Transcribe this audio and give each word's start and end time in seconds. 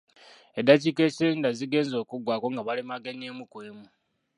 Eddakiika 0.59 1.01
ekyenda 1.09 1.49
zigenze 1.57 1.95
okuggwako 2.03 2.45
nga 2.53 2.65
balemaganye 2.67 3.25
emu 3.31 3.43
ku 3.51 3.57
emu. 3.69 3.85